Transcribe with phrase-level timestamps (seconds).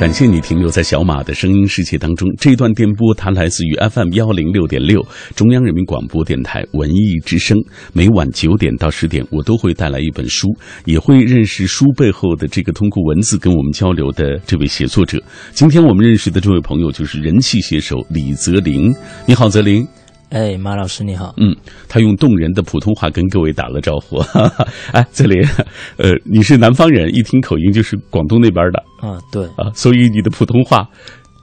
[0.00, 2.26] 感谢你停留在小马的声音世界当中。
[2.38, 5.06] 这段电波它来自于 FM 幺零六点六，
[5.36, 7.54] 中央人民广播电台文艺之声。
[7.92, 10.48] 每晚九点到十点，我都会带来一本书，
[10.86, 15.22] 也会认识书背后的这个通过文字跟我们交流的这位写作者。
[15.52, 18.90] 今天我们认识的这位朋友就是人气写手李泽林。
[19.26, 19.86] 你好，泽林。
[20.30, 21.34] 哎，马老师你好。
[21.38, 21.54] 嗯，
[21.88, 24.18] 他用动人的普通话跟各位打了招呼。
[24.18, 25.42] 哈哈哎，泽林，
[25.96, 30.88] 呃，你是南方人，一听口音就是广东那边的啊，对啊，所以你的普通话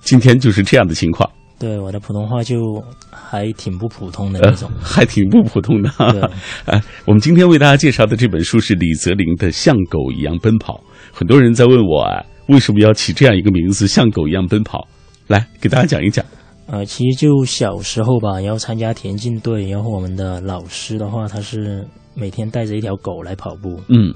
[0.01, 1.29] 今天就是这样的情况。
[1.59, 5.89] 对，我的普通话就还挺不普通的那种，呃、还挺不普通的。
[5.97, 6.21] 对，
[6.65, 10.75] 哎，我们今天为大家介绍的这本书是李泽林的《像狗一样奔跑》。
[11.11, 14.87] 很多人在问我啊，为什么要起这样一个名字“像狗一样奔跑”？
[15.27, 16.23] 来，给大家讲一讲。
[16.67, 23.79] 呃，其实就小时候吧，然后参加田径队，然后我们的老师的话，他是每天带着一条狗来跑步。
[23.87, 24.13] 嗯，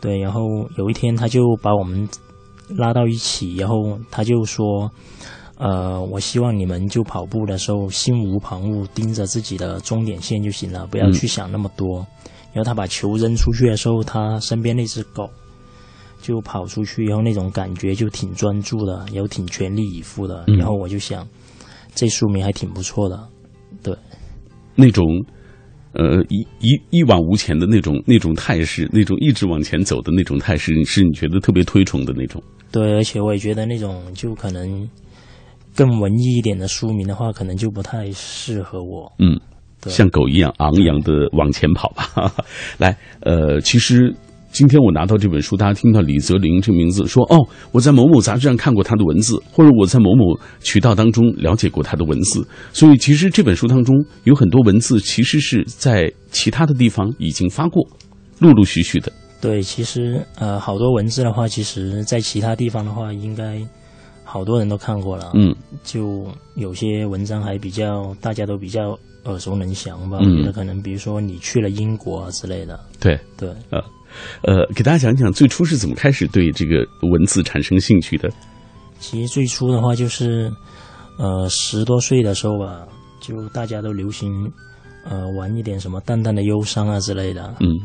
[0.00, 0.40] 对，然后
[0.76, 2.08] 有一天他就把我们
[2.76, 4.90] 拉到一起，然后他就说。
[5.58, 12.00] 呃，我希望你们就跑步的时候心无旁骛，盯着自己的终点线就行了，不要去想那么多。
[12.00, 12.06] 嗯、
[12.54, 15.30] 然后他把球扔出去的时候，他身边那只狗
[16.20, 20.42] 就跑出去，然后那种感觉就挺专注的，然后挺全力以赴的。
[20.48, 21.24] 嗯、然后我就想，
[21.94, 23.28] 这书名还挺不错的，
[23.82, 23.96] 对，
[24.74, 25.04] 那种
[25.92, 32.42] 呃一一一往无前的那种那种态势，那种一直往前走的那种态势，是你觉得特别推崇的那种。
[32.70, 34.88] 对，而且我也觉得那种就可能。
[35.74, 39.10] 更文艺一点的书名的话，可能就不太适合我。
[39.18, 39.40] 嗯，
[39.86, 42.30] 像狗一样昂扬的往前跑吧。
[42.76, 44.14] 来，呃，其实
[44.52, 47.38] 今天我拿到这本书，大家听到李泽林这个名字，说哦，
[47.72, 52.46] 我在某某杂志上看过他的文字，或者我在某某渠道当中了解过他的文字。
[52.72, 57.82] 所以，其实这本书当中有很多文字，其实是在其他的地方已经发过，
[58.40, 59.10] 陆陆续续的。
[59.40, 63.60] 对，其实呃，好多文字的话，其实在其他地方的话，应该。
[64.24, 65.54] 好多人都看过了，嗯，
[65.84, 70.16] 就有些文章还比较大家都比较耳熟能详吧。
[70.22, 72.80] 嗯、我觉得可能比如说你去了英国啊之类的。
[72.98, 73.78] 对对，呃
[74.42, 78.30] 呃，给大家讲讲最初是怎么开始对这个文字产生兴趣的。
[78.98, 80.52] 其实最初的话就是，
[81.18, 82.86] 呃，十多岁的时候吧，
[83.20, 84.30] 就大家都流行
[85.04, 87.54] 呃玩一点什么淡淡的忧伤啊之类的。
[87.60, 87.80] 嗯，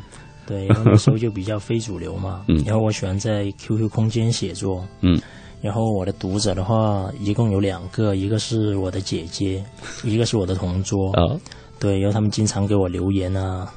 [0.46, 2.44] 对，然后那时候就比较非主流嘛。
[2.48, 4.86] 嗯，然后我喜欢在 QQ 空间写作。
[5.02, 5.20] 嗯。
[5.60, 9.66] 然后我的读者的话，一共有两个，一个是我的姐姐，
[10.04, 11.12] 一个是我的同桌。
[11.14, 11.36] 啊，
[11.80, 13.68] 对，然后他们经常给我留言啊，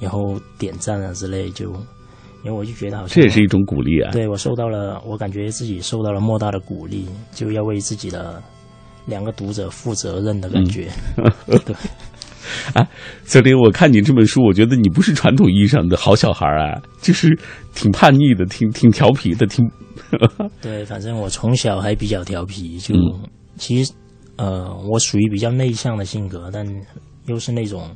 [0.00, 1.70] 然后点赞啊之类，就，
[2.42, 4.10] 因为我就觉得好像这也是一种鼓励啊。
[4.10, 8.42] 对我受到了，我感觉自己受到了莫大的鼓励，就要为自己的
[9.06, 10.88] 两个读者负责任的感觉。
[11.46, 11.76] 嗯、 对。
[12.74, 12.88] 啊，
[13.22, 17.38] 泽林，我看你这本书，我觉得你不是传统意义上的好小孩啊，就是
[17.74, 19.70] 挺叛逆的，挺挺调皮的，挺。
[20.60, 23.92] 对，反正我从小还比较调皮，就、嗯、其实
[24.36, 26.66] 呃，我属于比较内向的性格，但
[27.26, 27.88] 又是那种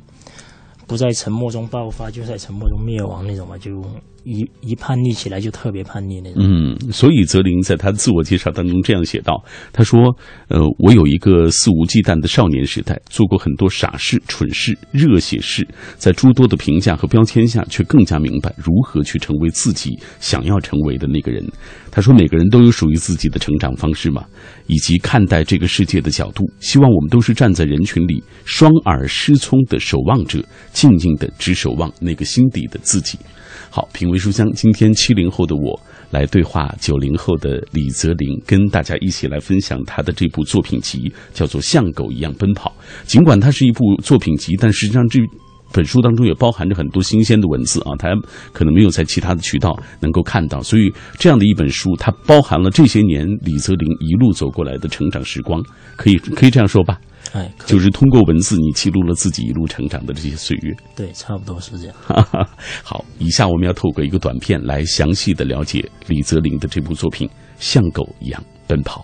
[0.87, 3.83] 不在沉默中爆发，就在沉默中灭亡那种嘛，就
[4.25, 6.43] 一一叛逆起来就特别叛逆那种。
[6.43, 9.41] 嗯，所以泽林在他自我介绍当中这样写道
[9.71, 10.13] ：“他说，
[10.47, 15.65] 呃，我有一个肆无忌惮的少年时代，做过很多傻事、蠢事、热血事，
[15.95, 21.45] 在诸多的评价和标签下，却更加明白如何去成为自己想要成为的那个人。”
[21.91, 24.25] 他说：“每个人都有属于自己的成长方式嘛，
[24.67, 26.43] 以及看待这个世界的角度。
[26.59, 30.43] 希望我们都是站在人群里，双耳失聪的守望者，
[30.73, 33.17] 静静的只守望那个心底的自己。”
[33.71, 35.77] 好，品味书香，今天七零后的我
[36.09, 42.73] 来对话九零后的李泽林，跟大家一起来分享他的这部作品集，叫做《像狗一样奔跑》。
[43.05, 45.19] 尽管它是一部作品集，但实际上这。
[45.73, 48.07] 本书当中也包含着很多新鲜的文字啊，它
[48.53, 55.61] 可能没有在其他的渠道能够看到，所以这样的一本书，它包含了这些年李泽林一路走过来的成长时光，
[55.97, 56.97] 可以可以这样说吧？
[57.33, 60.75] 哎，就是通过文字，你记录了自己一路成长的这些岁月。
[60.95, 61.95] 对，差不多是这样。
[62.83, 67.27] 好，以下我们要透过一个短片来详细的了解李泽林的这部作品
[67.59, 69.01] 《像狗一样奔跑》。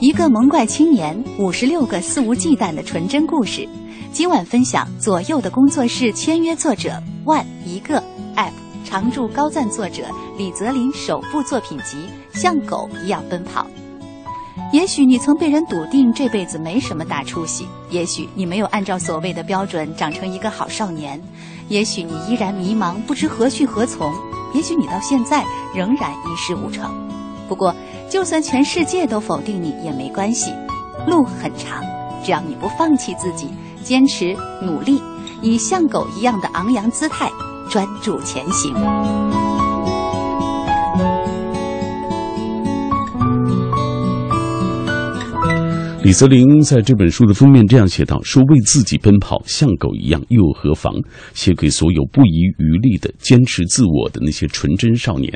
[0.00, 3.68] 一个萌怪青年，五十六个肆无忌惮的纯真故事。
[4.12, 8.02] 今晚分享左右的工作室签约作者万一个
[8.36, 8.52] App
[8.84, 10.04] 常驻高赞作者
[10.36, 11.96] 李泽林首部作品集
[12.38, 13.64] 《像狗一样奔跑》。
[14.72, 21.20] 也许你曾被人笃定这辈子没什么大出息，也许你没有按照所谓的标准长成一个好少年，
[21.68, 24.10] 也许你依然迷茫，不知何去何从，
[24.54, 26.90] 也许你到现在仍然一事无成。
[27.48, 27.74] 不过，
[28.08, 30.50] 就算全世界都否定你也没关系，
[31.06, 31.84] 路很长，
[32.24, 33.50] 只要你不放弃自己，
[33.84, 35.02] 坚持努力，
[35.42, 37.30] 以像狗一样的昂扬姿态，
[37.68, 38.74] 专注前行。
[46.02, 50.92] 李泽林在这本书的封面这样写道：“说为自己奔跑，像狗一样又何妨？
[51.32, 55.32] 写给所有不遗余力的坚持自我的那些纯真少年。”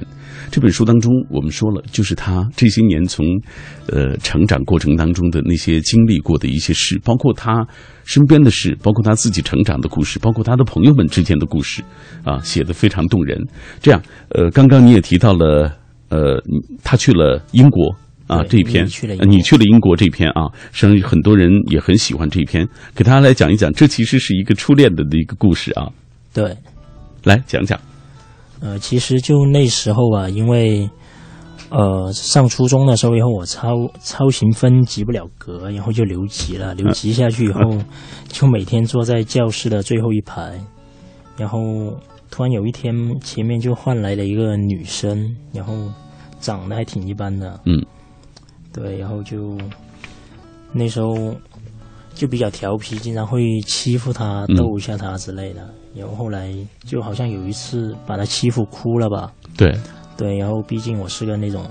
[0.51, 3.25] 这本书当中，我们说了，就是他这些年从，
[3.87, 7.65] 呃，成长过程当中的那些经历过的一些事，包括他
[8.05, 11.81] 身边的事，包括他自己成长的故事，包括他的朋友们之间的故事，
[12.25, 13.41] 啊，写的非常动人。
[13.81, 15.73] 这样，呃，刚刚你也提到了，
[16.09, 16.43] 呃，
[16.83, 17.95] 他去了英国。
[18.27, 25.89] 啊，这一篇你去了英国这篇啊，实际上很多人也很喜欢这一篇，给大家来讲一讲，这其实是一个初恋的的一个故事啊。
[26.35, 26.57] 对，
[27.23, 27.79] 来讲讲。
[28.61, 30.91] 呃，其实就那时候啊，因为
[31.71, 33.71] 呃上初中的时候以后，我超
[34.03, 36.75] 超行分及不了格，然后就留级了。
[36.75, 37.61] 留级下去以后，
[38.29, 40.59] 就每天坐在教室的最后一排，
[41.37, 41.61] 然后
[42.31, 45.75] 突然有一天，前面就换来了一个女生，然后
[46.41, 47.85] 长得还挺一般的，嗯。
[48.77, 49.57] 对，然后就
[50.71, 51.35] 那时候
[52.15, 55.67] 就比较调皮，经常会欺负他、逗一下他之类的。
[55.95, 59.33] 然后后来就好像有一次把他欺负哭了吧？
[59.57, 59.75] 对，
[60.15, 60.37] 对。
[60.37, 61.67] 然后毕竟我是个那种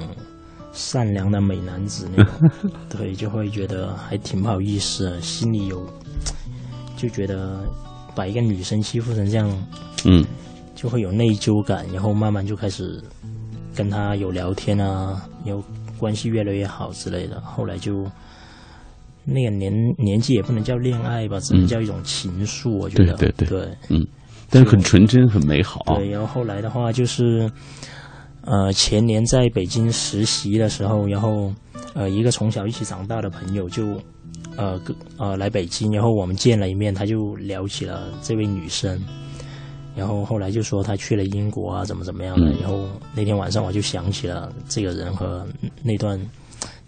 [0.73, 2.33] 善良的美男子，那种
[2.89, 5.87] 对，就会觉得还挺不好意思，心里有
[6.97, 7.59] 就觉得
[8.15, 9.67] 把一个女生欺负成这样，
[10.05, 10.25] 嗯，
[10.73, 11.85] 就会有内疚感。
[11.93, 12.99] 然后慢慢就开始
[13.75, 15.63] 跟他有聊天啊，有。
[15.97, 18.05] 关系越来越好之类的，后来就
[19.23, 22.71] 那个年年纪也不能叫恋爱吧，只能叫一种情愫。
[22.71, 24.05] 我觉得，对对对，嗯，
[24.49, 25.81] 但是很纯真，很美好。
[25.97, 27.49] 对，然后后来的话就是，
[28.41, 31.51] 呃，前年在北京实习的时候，然后
[31.93, 33.99] 呃，一个从小一起长大的朋友就
[34.57, 34.79] 呃
[35.17, 39.01] 呃来北京，然后我们见了一面，他就聊起了这位女生。
[39.95, 42.51] 然后后来就说他去了英国啊，怎么怎么样的。
[42.61, 45.47] 然后那天晚上我就想起了这个人和
[45.81, 46.19] 那段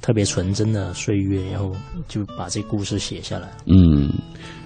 [0.02, 1.74] 特别纯真的岁月，然后
[2.08, 3.48] 就把这故事写下来。
[3.66, 4.12] 嗯，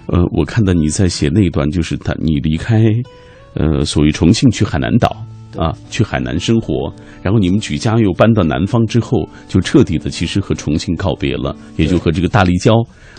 [0.06, 2.82] 呃，我看到你在写那段，就是他你离开
[3.54, 5.24] 呃，所谓重庆去海南岛
[5.56, 6.92] 啊，去海南生活，
[7.22, 12.74] 然后你们举家又搬到南方之后，就彻底的其实和重庆告别了，也就和这个大立交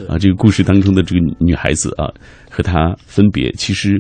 [0.07, 2.11] 啊，这个故事当中的这个女孩子啊，
[2.51, 3.97] 和她分别，其实。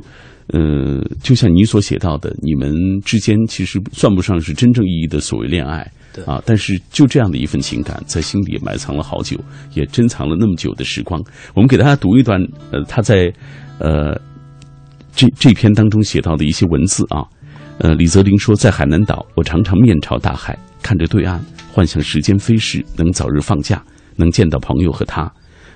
[0.47, 2.73] 呃，就像你所写到的，你们
[3.05, 9.39] 之间其实算不上是真正意义的所谓恋爱，对啊，但是就这样的一份情感，在心里埋藏了好久，
[9.73, 11.23] 也珍藏了那么久的时光。
[11.53, 12.41] 我们给大家读一段，
[12.71, 13.33] 呃，他在
[13.79, 14.19] 呃
[15.15, 17.23] 这这篇当中写到的一些文字啊，
[17.77, 21.41] 呃，李泽林说，在海南岛，我常常面朝大海，看着对岸，
[21.71, 23.81] 幻想时间飞逝，能早日放假，
[24.17, 25.31] 能见到朋友和他。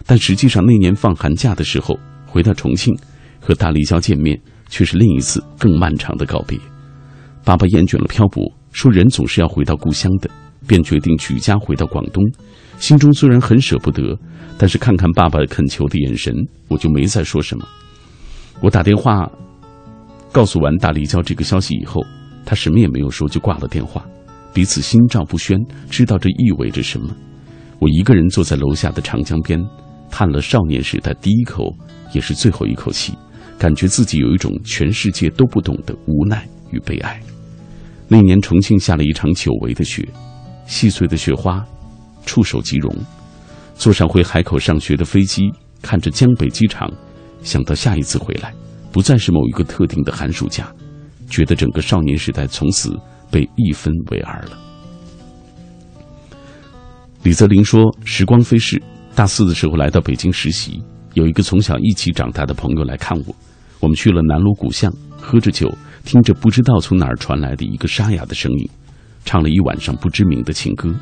[0.06, 2.94] 但实际上那年放寒假的时候，回到重庆
[3.40, 4.38] 和大立交见面。
[4.70, 6.58] 却是另一次更漫长的告别。
[7.44, 10.30] 爸爸厌倦了漂泊，说人总是要回到故乡的，
[10.68, 12.24] 便决定举家回到广东。
[12.78, 14.18] 心中虽然很舍不得，
[14.58, 16.34] 但是看看爸爸恳求的眼神，
[16.68, 17.66] 我就没再说什么。
[18.62, 19.30] 我打电话
[20.32, 22.02] 告诉完大立交这个消息以后，
[22.46, 24.06] 他什么也没有说就挂了电话。
[24.54, 25.58] 彼此心照不宣，
[25.90, 27.16] 知道这意味着什么。
[27.80, 29.64] 我一个人坐在楼下的长江边，
[30.10, 31.72] 叹了少年时代第一口，
[32.14, 33.14] 也是最后一口气。
[33.58, 37.20] 感觉自己有一种全世界都不懂的无奈与悲哀。
[38.08, 40.08] 那年重庆下了一场久违的雪，
[40.66, 41.66] 细碎的雪花，
[42.26, 42.96] 触手即融。
[43.76, 46.92] 坐上回海口上学的飞机，看着江北机场，
[47.44, 48.54] 想到下一次回来，
[48.92, 50.74] 不再是某一个特定的寒暑假，
[51.30, 52.98] 觉得整个少年时代从此
[53.30, 54.58] 被一分为二了。
[57.24, 58.82] 李泽林说：“时光飞逝，
[59.14, 60.82] 大四的时候来到北京实习，
[61.14, 63.36] 有一个从小一起长大的朋友来看我。”
[63.80, 65.72] 我们去了南锣鼓巷，喝着酒，
[66.04, 68.70] 听着不知道从哪儿传来的一个沙哑的声音，
[69.26, 70.94] 唱了一晚上不知名的情歌，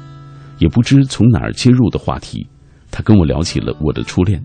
[0.60, 2.48] 也不知从哪儿接入的话题。
[2.91, 4.41] 他跟我聊起了我的初恋。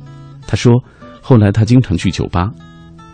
[0.47, 0.73] 他说，
[1.21, 2.51] 后来他经常去酒吧。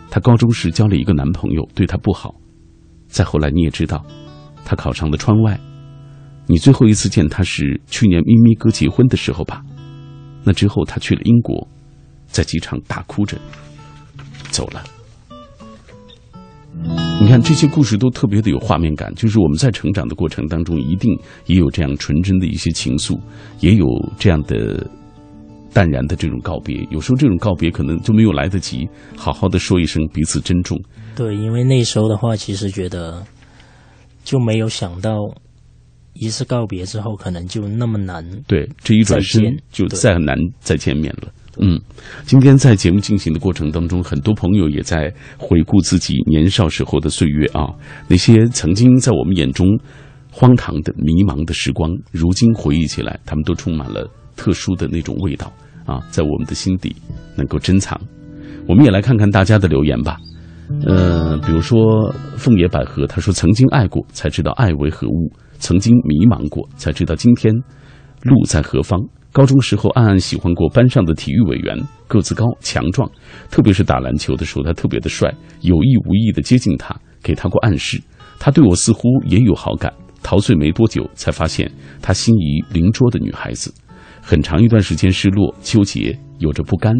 [0.09, 2.33] 他高中时交了一个男朋友，对他不好。
[3.07, 4.03] 再后来你也知道，
[4.63, 5.59] 他考上了川外。
[6.47, 9.61] 你最后一次见他是去年咪咪哥结婚的时候吧？
[10.43, 11.67] 那之后他去了英国，
[12.27, 13.37] 在机场大哭着
[14.49, 14.81] 走了。
[17.19, 21.11] 你看这些故事都特别的有画面感，就是我们在成长的过程当中，一定
[21.47, 23.19] 也有这样纯真的一些情愫，
[23.59, 23.85] 也有
[24.17, 24.87] 这样的
[25.73, 26.87] 淡然的这种告别。
[26.91, 30.79] 有时候这种告别可能就没有来得及好好的说一声彼此珍重。
[31.15, 33.25] 对，因为那时候的话，其实觉得
[34.23, 35.15] 就没有想到
[36.13, 38.23] 一次告别之后，可能就那么难。
[38.47, 41.33] 对，这一转身就再很难再见面了。
[41.59, 41.79] 嗯，
[42.23, 47.73] 今天在节目进行的过程当中，很多朋友也在回顾自己年少时候的岁月啊，
[48.07, 49.67] 那些曾经在我们眼中
[50.31, 55.51] 荒唐的、迷茫的时光，如今回忆起来，他们都充满了特殊的那种味道
[55.85, 56.95] 啊，在我们的心底
[57.35, 57.99] 能够珍藏。
[58.67, 60.17] 我们也来看看大家的留言吧。
[60.85, 67.53] 呃，比如说凤野百合，他说曾经爱过，才知道爱为何物；曾经迷茫过，才知道今天
[68.21, 68.99] 路在何方。
[69.37, 71.77] 高中时候暗暗喜欢过班上的体育委员，
[72.07, 73.07] 个子高强壮，
[73.51, 75.31] 特别是打篮球的时候，他特别的帅。
[75.61, 78.01] 有意无意的接近他，给他过暗示，
[78.39, 79.93] 他对我似乎也有好感。
[80.23, 83.71] 陶醉没多久，才发现他心仪邻桌的女孩子。
[84.23, 86.95] 很长一段时间失落、纠结，有着不甘。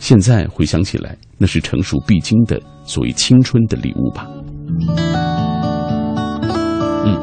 [0.00, 4.26] 现在回想起来，那是成熟必经的所谓青春的礼物吧。
[7.06, 7.22] 嗯，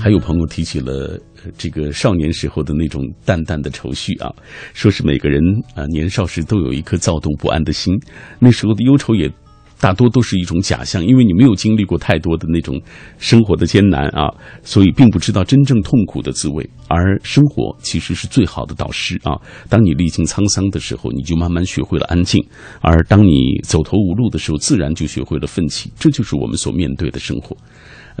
[0.00, 1.20] 还有朋友提起了
[1.58, 4.32] 这个少年时候的那种淡淡的愁绪啊，
[4.72, 5.42] 说是每个人
[5.74, 7.94] 啊、年少时都有一颗躁动不安的心，
[8.38, 9.30] 那时候的忧愁也
[9.78, 12.80] 大多都是一种假象，因为你没有经历过太多的那种
[13.18, 16.68] 生活的艰难啊，所以并不知道真正痛苦的滋味。
[16.88, 19.36] 而生活其实是最好的导师啊！
[19.68, 22.42] 当你历经沧桑的时候，你就慢慢学会了安静；
[22.80, 25.90] 而当你走投无路的时候，自然就学会了奋起。
[25.98, 27.56] 这就是我们所面对的生活。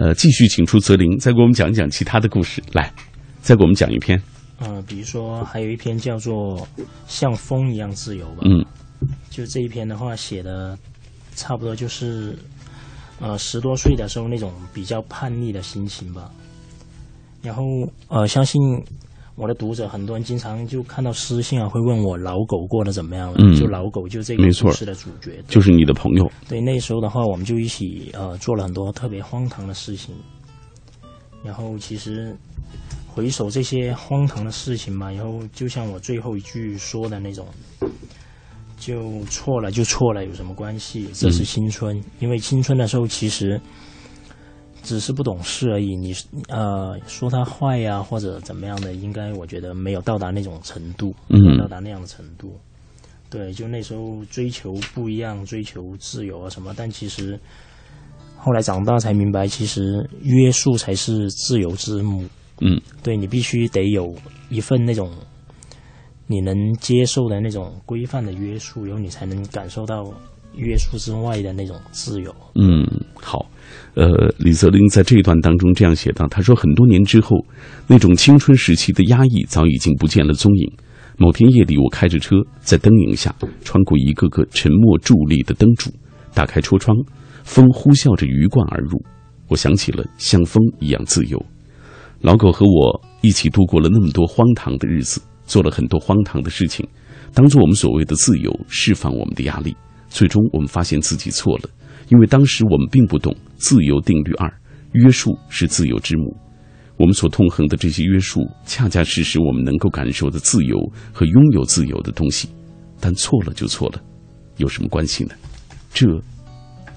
[0.00, 2.62] 呃，继续请出泽林，再给我们讲一讲其他的故事。
[2.72, 2.90] 来，
[3.42, 4.18] 再给我们讲一篇。
[4.58, 6.56] 呃，比如说还有一篇叫做
[7.06, 8.38] 《像风一样自由》吧。
[8.44, 8.64] 嗯
[9.28, 10.76] 就这一篇的话，写的
[11.36, 12.34] 差不多就是，
[13.20, 16.30] 呃，十多岁的时候那种比较叛逆的心情吧。
[17.42, 17.62] 然后，
[18.08, 18.58] 呃，相信
[19.40, 23.36] 我的读者很多人经常就看到私信啊，会问我老狗过得怎么样了。
[23.38, 25.42] 嗯就老狗就这个故事的主角。
[25.48, 26.30] 就是你的朋友。
[26.46, 30.14] 对，那时候的话，我们就一起呃做了很多特别荒唐的事情。
[31.42, 32.36] 然后其实
[33.06, 37.46] 回首这些荒唐的事情嘛，然后就像我最后一句说的那种，
[38.76, 41.08] 就错了就错了，有什么关系？
[41.14, 43.58] 这是青春，因为青春的时候其实
[44.82, 45.96] 只是不懂事而已。
[45.96, 46.14] 你
[46.48, 52.58] 呃说他坏呀、或者怎么样的，应该我觉得没有到达那种程度，嗯没有到达那样的程度。
[53.28, 57.38] 对，就那时候追求不一样，追求自由啊什么，但其实
[58.36, 62.24] 后来长大才明白，其实约束才是自由之母。
[62.62, 64.14] 嗯对你必须得有
[64.50, 65.10] 一份那种
[66.26, 70.04] 你能接受的那种规范的约束，然后你才能感受到
[70.54, 72.34] 约束之外的那种自由。
[72.54, 73.46] 嗯，好。
[73.94, 77.36] 呃，李泽林在这一段当中这样写道：“他说，很多年之后，
[77.86, 80.72] 那种青春时期的压抑早已经不见了踪影。
[81.18, 85.90] 某天夜里，我开着车在灯影下穿过一个个沉默伫立的灯柱，
[86.32, 86.96] 打开车窗，
[87.44, 88.96] 风呼啸着鱼贯而入。
[89.48, 91.44] 我想起了像风一样自由。
[92.20, 96.86] 老狗和我一起度过了那么多荒唐的日子，做了很多荒唐的事情，
[97.34, 99.74] 当做我们所谓的自由，释放我们的压力。
[100.10, 101.70] 最终，我们发现自己错了，
[102.08, 104.52] 因为当时我们并不懂自由定律二：
[104.92, 106.36] 约束是自由之母。
[106.96, 110.76] 我们所痛恨的这些约束，恰恰是使我们能够感受的自由
[111.14, 112.50] 和拥有自由的东西。
[113.00, 114.02] 但错了就错了，
[114.58, 115.34] 有什么关系呢？
[115.94, 116.06] 这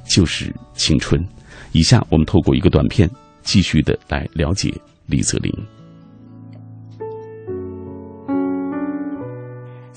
[0.06, 1.24] 就是青春。
[1.72, 3.10] 以下我们透过一个短片，
[3.44, 4.74] 继续的来了解
[5.06, 5.50] 李泽林。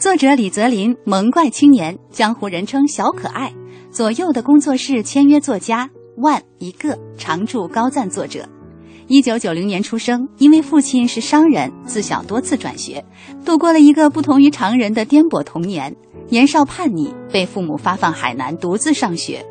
[0.06, 3.52] 作者李泽林，萌怪青年，江湖人称小可爱。
[3.90, 8.48] 左右的工作室签约作家万一个，常驻高赞作者。
[9.08, 13.04] 一九九零年出生，因为父亲是商人，自小多次转学，
[13.44, 15.96] 度过了一个不同于常人的颠簸童年。
[16.28, 19.44] 年少叛逆，被父母发放海南独自上学。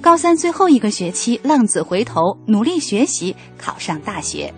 [0.00, 4.52] 高三最后一个学期，浪子回头，努力学习，考上大学。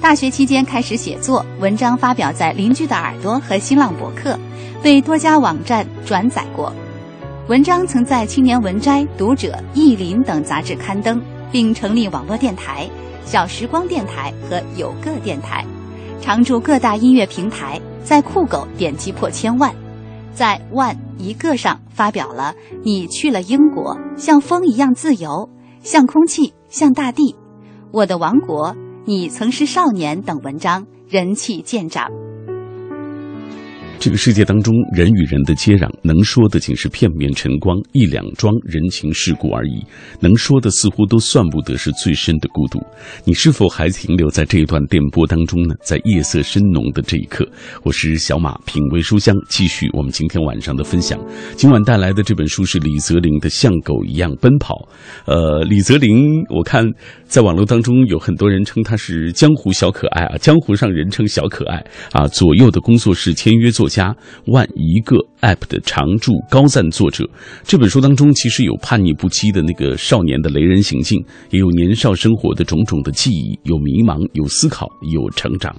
[0.00, 4.36] 大学期间开始写作，文章发表在《邻居的耳朵》和新浪博客，
[4.82, 6.72] 被多家网站转载过。
[7.48, 11.20] 文章曾在《青年文摘》《读者》《意林》等杂志刊登，
[11.52, 12.88] 并成立网络电台
[13.26, 15.62] “小时光电台”和“有个电台”，
[16.22, 19.70] 常驻各大音乐平台，在酷狗点击破千万。
[20.32, 25.50] 在万一个上发表了“你去了英国，像风一样自由，
[25.82, 27.36] 像空气，像大地，
[27.92, 32.29] 我的王国，你曾是少年”等文章，人气渐长。
[34.00, 39.84] 这个世界当中，人与人的接壤，能说的仅是片面晨光、一两桩人情世故而已，
[40.20, 42.82] 能说的似乎都算不得是最深的孤独。
[43.26, 45.74] 你是否还停留在这一段电波当中呢？
[45.82, 47.46] 在夜色深浓的这一刻，
[47.82, 51.20] 我是小马，品味书香，继续我们今天晚上的分享。
[51.54, 54.76] 今晚带来的这本书是李泽林的《像狗一样奔跑》。
[55.30, 56.90] 呃，李泽林，我看
[57.26, 62.26] 在网络当中有很多人称他是江湖小可爱啊，江湖上人称小可爱啊。
[62.28, 64.16] 左右的工作室签约作家，
[64.46, 67.28] 万一个 app 的常驻高赞作者。
[67.64, 75.74] 这本书当中其实有叛逆不羁的那个少年的雷人行径，也有年少生活的种种的记忆，有迷茫，有思考，有成长。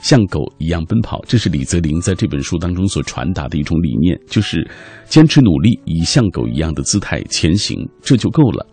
[0.00, 4.64] 像狗一样奔跑，这是李泽林在这本书当中所传达的一种理念，就是
[5.08, 8.64] 坚持努力，以像狗一样的姿态前行，这就够了。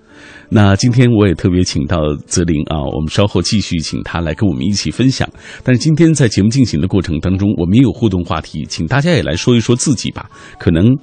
[0.50, 5.27] 那今天我也特别请到泽林啊，我们稍后继续请他来跟我们一起分享。
[5.63, 10.30] 但是今天在节目进行的过程当中，我们也有互动话题，请大家也来说一说自己吧。
[10.60, 10.96] 可能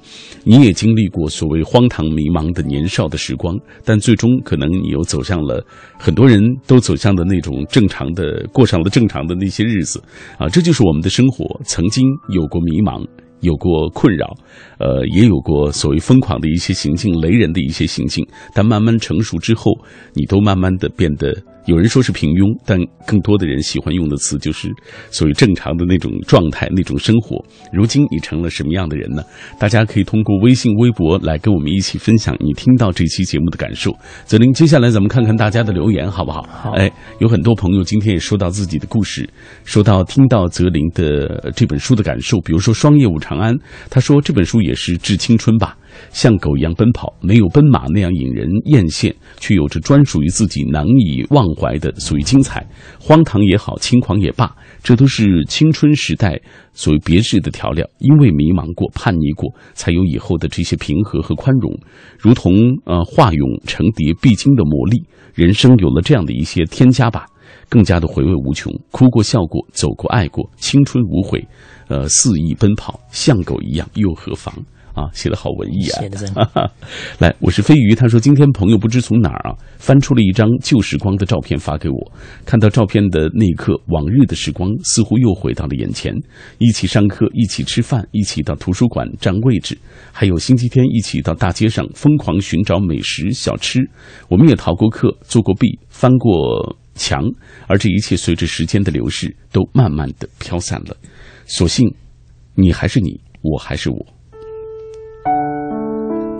[0.43, 5.65] 你也经历过所谓荒唐迷茫的年少的时光，但最终可能你又走向了
[5.99, 10.01] 很多人都走向的那种正常的，过上了正常的那些日子
[10.37, 10.47] 啊。
[10.47, 13.05] 这就是我们的生活，曾经有过迷茫。
[13.41, 14.35] 有过困扰，
[14.79, 19.71] 呃，也有过所谓疯狂的一些行径、雷人的一些行径，但慢慢成熟之后，
[20.13, 21.35] 你都慢慢的变得。
[21.67, 24.67] 有人说是平庸，但更多的人喜欢用的词就是
[25.11, 27.37] 所谓正常的那种状态、那种生活。
[27.71, 29.23] 如今你成了什么样的人呢？
[29.59, 33.95] 大家可以通过微信、微博来跟我们一起分享你听到这期节目的感受。
[34.25, 36.41] 泽林，接下来咱们看看大家的留言，好不好？
[36.49, 36.71] 好。
[36.71, 39.29] 哎，有很多朋友今天也说到自己的故事，
[39.63, 42.39] 说到听到泽林的这本书的感受。
[42.39, 43.57] 比如说双叶舞长安，
[43.89, 45.77] 他说这本书也是致青春吧。
[46.11, 52.65] 像狗一样奔跑，没有奔马那样引人艳羡，却有着专属于自己难以忘怀的所谓精彩。
[52.99, 56.39] 荒唐也好，轻狂也罢，这都是青春时代
[56.73, 57.87] 所谓别致的调料。
[57.99, 61.71] 因为迷茫过、叛逆过，才有以后的这些平和和宽容。
[62.17, 62.53] 如同
[62.85, 67.25] 呃化蛹成蝶必经的磨砺，人生有了这样的一些添加吧，
[67.71, 68.69] 更加的回味无穷。
[68.91, 71.47] 哭过、笑过、走过、爱过，青春无悔，
[71.87, 74.53] 呃肆意奔跑，像狗一样又何妨？
[74.93, 76.01] 啊，写的好文艺啊！
[76.01, 76.29] 写的真。
[77.17, 77.95] 来，我是飞鱼。
[77.95, 82.11] 他说，今天朋友不知从哪儿啊翻出了一张旧时光的照片发给我。
[82.45, 86.13] 看到照片的那一刻，往日的时光似乎又回到了眼前。
[86.57, 89.77] 一起上课，一起吃饭，一起到图书馆占位置，
[90.11, 93.79] 还有星期天一起到大街上疯狂寻找美食小吃。
[94.27, 97.19] 我们也逃过课，做过弊，翻过墙，
[97.65, 100.95] 而这一切随着时间的流逝，都慢慢的飘散了。
[101.45, 101.91] 所幸，
[102.53, 104.05] 你还是你，我还是我。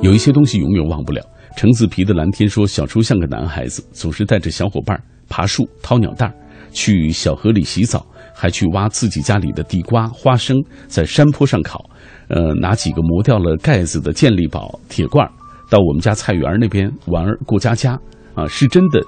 [0.02, 1.26] 有一些东西永远忘不了。
[1.58, 6.32] 橙子皮的蓝天说：“小初像个男孩子，总是带着小伙伴爬树、掏鸟蛋，
[6.72, 10.56] 去小河里洗澡，还去挖自己家里的地瓜、花生，
[10.88, 11.90] 在山坡上烤。
[12.30, 15.28] 呃，拿几个磨掉了盖子的健力宝铁罐，
[15.70, 18.00] 到我们家菜园那边玩过家家。
[18.34, 19.04] 啊，是真的，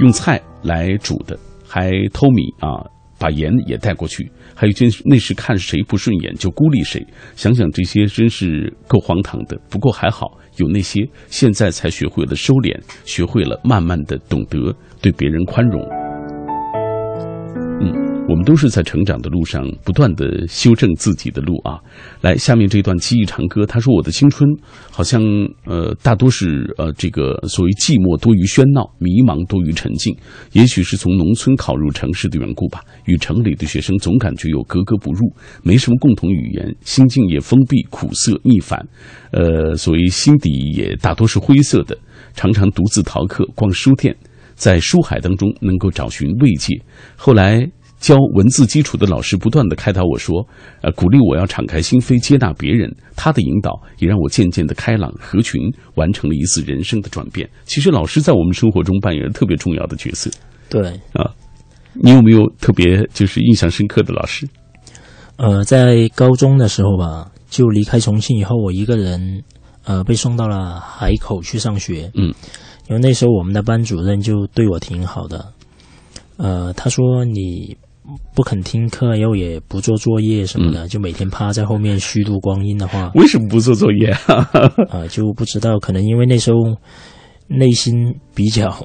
[0.00, 2.84] 用菜来煮的，还偷米啊。”
[3.18, 7.06] 把盐也带过去，还有件那时看谁不顺眼就孤立谁。
[7.36, 9.56] 想想这些真是够荒唐的。
[9.70, 15.80] 不过还好有那些现在才学会了收敛，学会了慢慢的懂得对别人宽容。
[17.80, 18.11] 嗯。
[18.28, 21.78] 我们都是在成长的路上不断的修正自己的路啊！
[22.22, 24.48] 来，下面这段记忆长歌，他说：“我的青春
[24.90, 25.20] 好像
[25.66, 30.16] 呃，大多是呃这个所谓寂寞多于喧闹，迷茫多于沉静。
[30.52, 35.20] 也许是从农村考入城市的缘故吧，与城里的学生总感觉有格格不入，
[35.62, 38.82] 没什么共同语言，心境也封闭、苦涩、逆反，
[39.32, 41.98] 呃，所谓心底也大多是灰色的，
[42.34, 44.16] 常常独自逃课、逛书店，
[44.54, 46.80] 在书海当中能够找寻慰藉。
[47.16, 47.68] 后来。”
[48.02, 50.44] 教文字基础的老师不断的开导我说，
[50.80, 52.92] 呃，鼓励我要敞开心扉，接纳别人。
[53.14, 55.60] 他的引导也让我渐渐的开朗合群，
[55.94, 57.48] 完成了一次人生的转变。
[57.64, 60.28] 其实老师在我们生活中扮演了特别重要的角色。
[60.68, 61.30] 对啊，
[61.94, 64.48] 你有没有特别就是印象深刻的老师？
[65.36, 69.44] 呃，在高中的时候吧，就离开重庆以后，我一个人
[69.84, 72.10] 呃被送到了海口去上学。
[72.16, 72.34] 嗯，
[72.88, 75.52] 因为那时候我们的班主任就对我挺好的，
[76.36, 77.76] 呃，他说你。
[78.34, 84.08] 不肯听课，又也不做作业什么的，就每天趴在后面虚度光阴的话，为什么不做作业
[84.90, 85.06] 啊？
[85.08, 86.58] 就不知道，可能因为那时候
[87.46, 88.84] 内心比较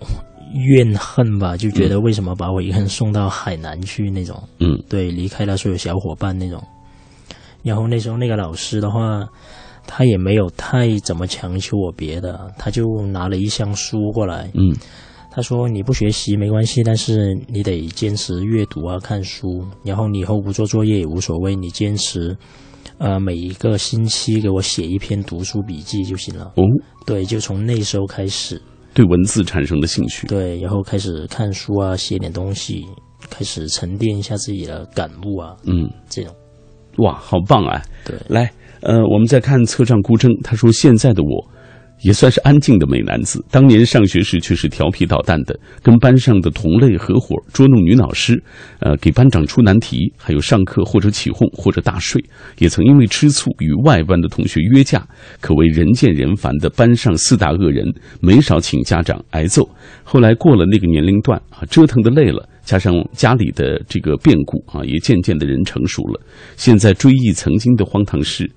[0.53, 6.63] 怨恨吧，就觉得为什么把我一个人送到海南去那种，嗯，对，离开了所有小伙伴那种。
[7.63, 9.27] 然后那时候那个老师的话，
[9.88, 14.75] 他也没有太怎么强求我别的，他就拿了一箱书过来，嗯。
[15.38, 19.63] 他说：“你不学习没关系，但是你得坚持阅读啊，看书。
[19.84, 22.36] 然后你以后不做作业也无所谓，你坚持，
[22.97, 26.52] 呃，每一个星期给我写一篇读书笔记就行了。
[26.56, 26.63] 哦，
[27.06, 28.60] 对，就从那时候开始，
[28.95, 30.26] 对文字产生的兴趣。
[30.26, 32.84] 对，然后开始看书啊，写点东西，
[33.30, 36.34] 开始沉淀一下自己的感悟啊，嗯，这种。
[36.97, 37.80] 哇，好棒啊！
[38.04, 41.47] 对，来，呃，我们再看侧杖孤征，他说现在的我。
[42.08, 48.41] 也算是安静的美男子，当年上学时却是调皮捣蛋的，跟班上的同类合伙捉弄女老师，
[48.80, 52.24] 呃，给班长出难题，还有上课或者起哄或者大睡，
[52.60, 55.06] 也曾因为吃醋与外班的同学约架，
[55.41, 57.84] 可谓人见人烦的班上四大恶人，
[58.22, 59.70] 没少请家长挨揍。
[60.06, 66.22] 后来过了那个年龄段啊，折腾的累了，加上家里的这个变故啊，也渐渐的人成熟了，
[66.56, 68.50] 现在追忆曾经的荒唐事，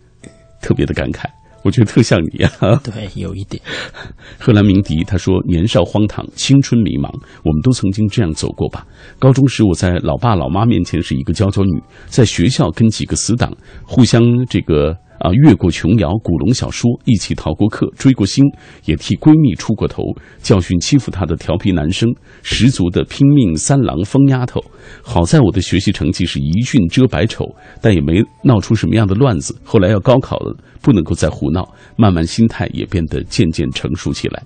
[0.63, 1.25] 特别的感慨。
[1.62, 2.81] 我觉得特像你啊！
[2.83, 3.62] 对，有一点。
[4.38, 7.09] 赫兰鸣笛他说：“年少荒唐，青春迷茫，
[7.44, 8.87] 我们都曾经这样走过吧。
[9.18, 13.53] 高中时，我在老爸老妈面前是一个娇娇女，在学校跟几个死党
[13.85, 18.42] 互相这个。”啊，越过琼瑶、古龙小说，一起逃过课，追过星，
[18.87, 20.02] 也替闺蜜出过头，
[20.40, 22.09] 教训欺负她的调皮男生，
[22.42, 24.64] 十足的拼命三郎疯丫头。
[25.02, 27.44] 好在我的学习成绩是一俊遮百丑，
[27.83, 29.54] 但也没闹出什么样的乱子。
[29.62, 34.42] 后来要高考了，不能够再胡闹，慢慢心态也变得渐渐成熟起来。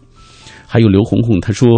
[0.67, 1.69] 还有刘红红，她说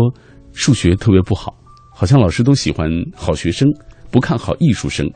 [0.55, 1.55] 数学特别不好，
[1.95, 3.69] 好像老师都喜欢好学生，
[4.11, 5.07] 不看好艺术生。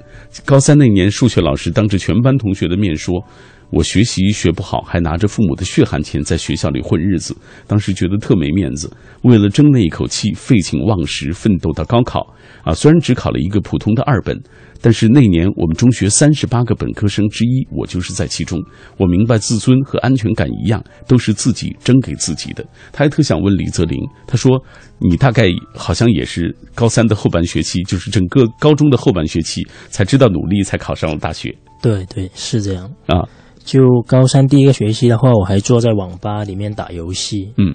[0.45, 3.25] 高三那年，数学老师当着全班同学的面说。
[3.71, 8.91] 我学习学不好，还拿着父母的血汗钱在学校里混日子，当时觉得特没面子。
[9.23, 12.35] 为了争那一口气，废寝忘食，奋斗到高考。
[12.65, 14.39] 啊，虽然只考了一个普通的二本，
[14.83, 18.61] 但是那年我们中学三十八个本科生之一，我就是在其中。
[18.99, 22.63] 我明白自尊和安全感一样，都是自己争给自己的。
[22.93, 24.63] 他还特想问李泽林，他说
[24.99, 33.27] ：“你大概好像也是高三的后半学期，就是整个高中的后半学期，才知道努力，才考上了大学。”对对，是这样啊。
[33.71, 37.53] 就高三第一个学期的话，我还坐在网吧里面打游戏。
[37.57, 37.73] 嗯，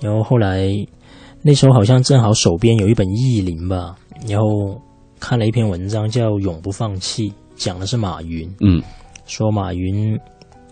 [0.00, 0.66] 然后后来
[1.42, 3.94] 那时候好像正好手边有一本意林吧，
[4.26, 4.80] 然后
[5.20, 8.50] 看了一篇文章叫《永不放弃》，讲的是马云。
[8.62, 8.82] 嗯，
[9.26, 10.18] 说马云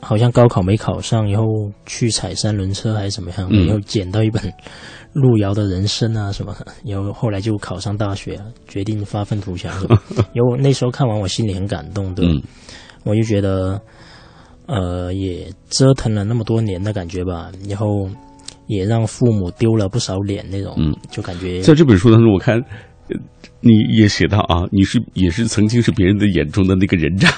[0.01, 1.47] 好像高考没考上，然后
[1.85, 4.43] 去踩三轮车还是怎么样，然后捡到一本
[5.13, 9.71] 路遥的人生啊什么，然后后来就考上大学，决定发愤图强。
[10.33, 12.27] 然后那时候看完，我心里很感动，对，
[13.05, 13.79] 我就觉得。
[14.67, 18.09] 呃，也折腾了那么多年的感觉吧，然后
[18.67, 22.59] 也让父母丢了不少脸那种，嗯，就感觉在这本书当中，我看
[23.61, 27.29] 你也写到啊，你是也是曾经是别人的眼中的那个人渣，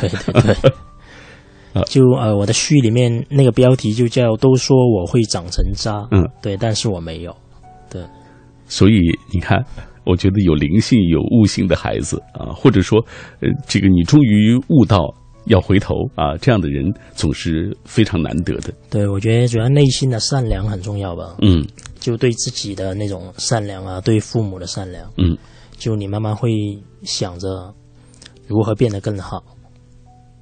[0.00, 0.08] 对
[0.42, 7.36] 对对， 就呃，我的序里面那个标题就叫“都说我会长成渣”，嗯，对，但是我没有，
[7.88, 8.02] 对，
[8.66, 8.98] 所以
[9.32, 9.64] 你看，
[10.04, 12.98] 我觉得有灵性、有悟性的孩子啊，或者说，
[13.40, 15.14] 呃，这个你终于悟到。
[15.46, 16.36] 要回头啊！
[16.38, 18.72] 这样的人总是非常难得的。
[18.88, 21.36] 对，我觉得主要内心的善良很重要吧。
[21.42, 21.66] 嗯，
[22.00, 25.10] 就对自己的那种善良啊，对父母的善良。
[25.18, 25.36] 嗯，
[25.76, 26.50] 就你慢慢会
[27.02, 27.74] 想着
[28.46, 29.42] 如何变得更好。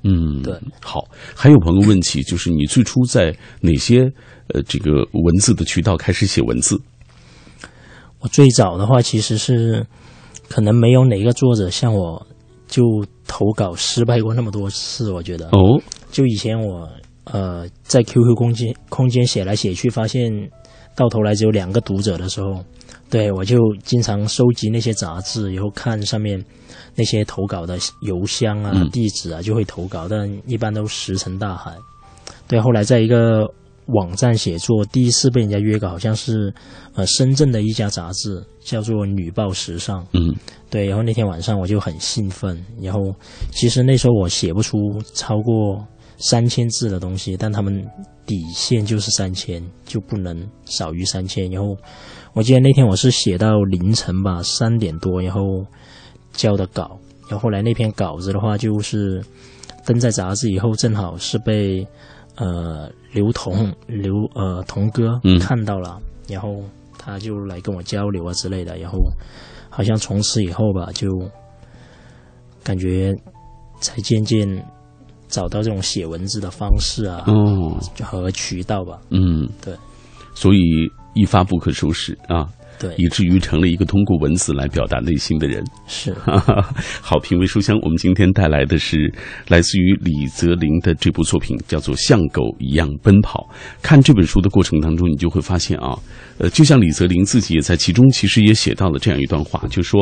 [0.04, 0.56] 嗯，对。
[0.80, 4.02] 好，还有朋友问起，就是你最初在哪些
[4.48, 6.80] 呃这个文字的渠道开始写文字？
[8.20, 9.84] 我最早的话，其实是
[10.48, 12.24] 可能没有哪个作者像我。
[12.72, 12.82] 就
[13.28, 15.78] 投稿失败过那么多次，我觉得哦，
[16.10, 16.88] 就以前我
[17.24, 20.32] 呃在 QQ 空间空间写来写去，发现
[20.96, 22.64] 到头来只有两个读者的时候，
[23.10, 26.42] 对我就经常收集那些杂志，然后看上面
[26.96, 31.76] 那些投稿的邮箱啊、地址啊，就会投稿，但一般都石沉大海。
[32.48, 33.46] 对，后来在一个。
[33.86, 36.54] 网站写作第一次被人家约稿，好像是
[36.94, 40.02] 呃深圳的一家杂志，叫做《女报时尚》。
[40.12, 40.32] 嗯，
[40.70, 40.86] 对。
[40.86, 42.64] 然后那天晚上我就很兴奋。
[42.80, 43.00] 然后
[43.50, 44.78] 其实那时候我写不出
[45.14, 45.84] 超过
[46.18, 47.84] 三千字的东西，但他们
[48.24, 51.50] 底线就是三千，就不能少于三千。
[51.50, 51.76] 然后
[52.34, 55.42] 我记得那天我是写到凌晨吧，三点多，然后
[56.32, 56.98] 交的稿。
[57.28, 59.24] 然后后来那篇稿子的话，就是
[59.84, 61.84] 登在杂志以后，正好是被。
[62.36, 66.62] 呃，刘同刘呃童哥看到了，然后
[66.98, 68.98] 他就来跟我交流啊之类的，然后
[69.68, 71.08] 好像从此以后吧，就
[72.64, 73.14] 感觉
[73.80, 74.46] 才渐渐
[75.28, 79.00] 找到这种写文字的方式啊，哦，和渠道吧。
[79.10, 79.76] 嗯，对，
[80.34, 80.58] 所以
[81.14, 82.48] 一发不可收拾啊。
[82.82, 85.64] 对以至于成了一个通过文字来表达内心的人。
[85.86, 86.12] 是
[87.00, 89.12] 好，品味书香，我们今天带来的是
[89.48, 93.48] 来自于李泽林的这部作品，叫做《像狗一样奔跑》。
[93.82, 95.94] 看这本书的过程当中，你就会发现啊，
[96.38, 100.00] 呃，就像李泽林自己也在其中，其实也写到了这样一段话，就说，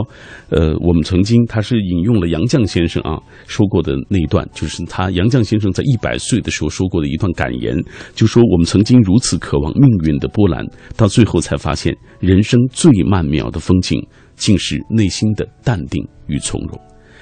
[0.49, 7.77] 呃，我们曾经他是引用了杨绛先生啊说过的那一段，就是他杨绛先生在一百岁的时候说过的一段感言，
[8.15, 10.65] 就说我们曾经如此渴望命运的波澜，
[10.97, 14.01] 到最后才发现，人生最曼妙的风景。
[14.41, 16.81] 竟是内心的淡定与从容。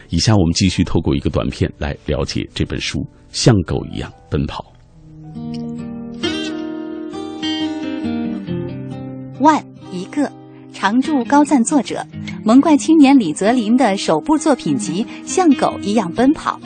[0.09, 3.01] 以下我们继续透过一个短片来了解这本书
[3.33, 4.73] 《像狗一样奔跑》。
[9.41, 10.31] 万一个
[10.73, 12.07] 常驻高赞作者，
[12.45, 16.61] 萌怪青年李泽林的首部作品集《像狗一样奔跑》，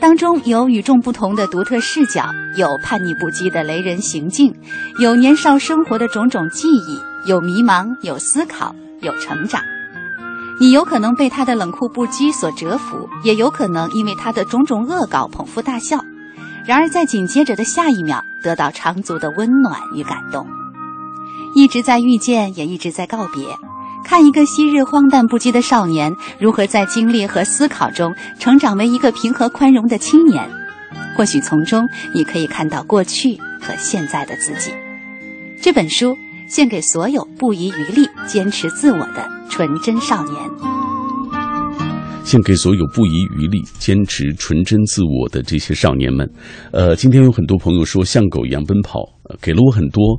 [0.00, 4.54] 当中有与众不同的独特视角，有叛逆不羁的雷人行径，
[5.00, 9.60] 有年少生活的种种记忆，有迷茫，有思考，有成长。
[10.60, 15.98] 你有可能被他的冷酷不羁所折服，也有可能因为他的种种恶搞捧腹大笑。
[16.64, 20.46] 然而，在紧接着的下一秒，得到长足的温暖与感动。
[21.54, 23.44] 一直在遇见，也一直在告别。
[24.04, 30.48] 看一个昔日荒诞不羁的少年，如何在经历和思考中成长为一个平和宽容的青年。
[31.16, 34.72] 或许从中，你可以看到过去和现在的自己。
[35.62, 36.16] 这本书。
[36.48, 40.34] 献给所有不遗余力坚持自我的纯真少年。
[42.24, 46.26] 献给所有不遗余力坚持纯真自我的这些少年们。
[46.72, 49.00] 呃，今天有很多朋友说像狗一样奔跑，
[49.42, 50.18] 给了我很多，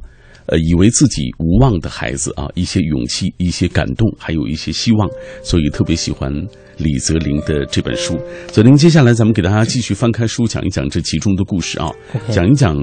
[0.50, 5.10] 呃，以为自己无望的孩子啊，一些勇气，一些感动，还有一些希望。
[5.44, 6.32] 所以特别喜欢
[6.78, 8.20] 李泽林的这本书。
[8.48, 11.92] 泽林，接下来咱们给大家继续翻开书，讲一讲这其中的故事啊，
[12.30, 12.78] 讲一讲。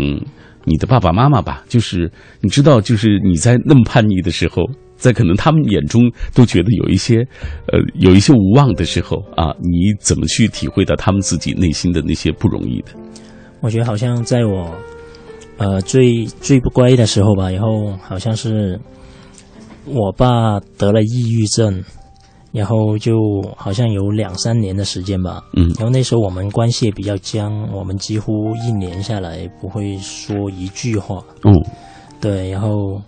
[0.69, 4.65] 你的爸爸妈妈吧，就是你知道，就是你在那么叛逆的时候，
[4.97, 7.19] 在可能他们眼中都觉得有一些，
[7.69, 12.87] 呃，有一些无望的时候啊，你怎么去体会到他们自己内心的那些不容易的？
[13.61, 14.77] 我觉得好像在我，
[15.59, 18.79] 呃，最最不乖的时候吧，然后好像是
[19.87, 21.85] 我爸得了抑郁症。
[22.53, 23.19] 然后就
[23.55, 31.53] 好像有两三年的时间吧，嗯，然后那时候我们关系也比较僵，我们几乎一年下来不会说一句话，嗯，
[32.19, 32.99] 对，然后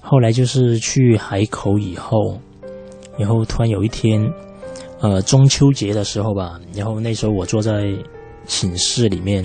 [0.00, 2.38] 后来就是去海口以后，
[3.18, 4.30] 然后突然有一天，
[5.00, 7.92] 呃，中秋节的时候吧，然后那时候我坐在
[8.46, 9.44] 寝室里面，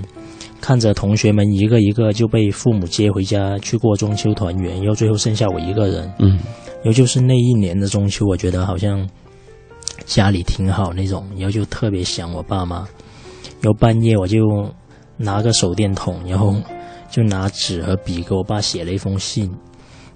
[0.62, 6.40] 看着同学们一个一个就被父母接回家去过中秋团圆，然后最后剩下我一个人，嗯，
[6.84, 9.08] 尤就是那一年的中秋，我觉得好像。
[10.06, 12.78] 家里挺好那种，然后就特别想我爸妈，
[13.62, 14.40] 然后半夜我就
[15.18, 16.56] 拿个手电筒，然后
[17.12, 19.44] 就拿纸和笔给我爸写了一封信，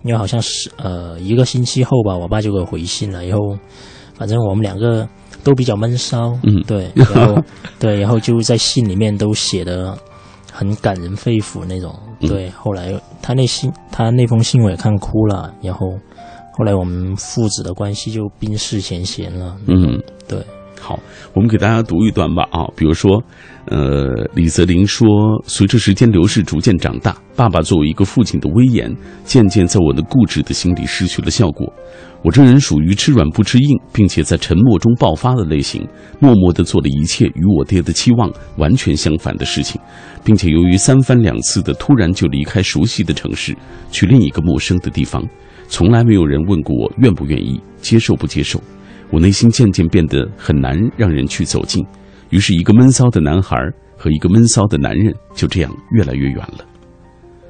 [0.04, 3.56] 因为好像是呃一个星期后吧，我爸就给我回信了，然后
[4.16, 5.08] 反正我们两个
[5.44, 7.40] 都比较闷骚，嗯， 对，然后
[7.78, 9.96] 对，然后就在信里面都写的
[10.54, 15.98] 很感人肺腑那种，对，后来他那信他那封信我也看哭了，然后。
[16.56, 19.58] 后来我们父子的关系就冰释前嫌了。
[19.66, 20.38] 嗯，对。
[20.84, 21.00] 好，
[21.34, 23.24] 我们给大家读一段吧啊，比如说，
[23.68, 25.08] 呃，李泽林说，
[25.46, 28.94] 随着时间流逝，逐渐长大，爸爸作为一个父亲的威严，
[29.24, 31.72] 渐渐在我的固执的心里失去了效果。
[32.22, 35.88] 我这人属于吃软不吃硬，并且在沉默中爆发的类型，
[36.20, 39.80] 默默地做了一切与我爹的期望完全相反的事情，
[40.22, 43.56] 并且由于三番两次的突然就离开熟悉的城市，
[43.90, 45.26] 去另一个陌生的地方。
[45.70, 48.62] 从来没有人问过我愿不愿意接受不接受，
[49.14, 51.86] 我内心渐渐变得很难让人去走近，
[52.32, 53.56] 于是，一个闷骚的男孩
[53.96, 56.66] 和一个闷骚的男人就这样越来越远了。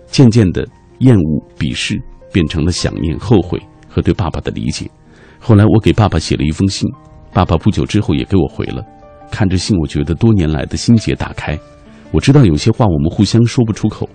[0.08, 1.98] 渐渐的，厌恶、鄙视
[2.34, 4.92] 变成了想念、后悔和对爸爸的理解。
[5.40, 6.86] 后来，我给爸爸写了一封信，
[7.32, 8.84] 爸爸不久之后也给我回了。
[9.32, 11.58] 看着信，我觉得多年来的心结打开。
[12.12, 14.10] 我知道有些话我们互相说不出口。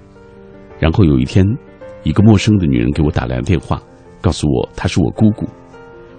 [0.78, 1.46] 然后有一天，
[2.02, 3.82] 一个陌生的女人给我打来电话。
[4.20, 5.48] 告诉我她是我姑姑，